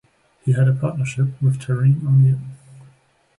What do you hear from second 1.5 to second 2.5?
Taryn O'Neill.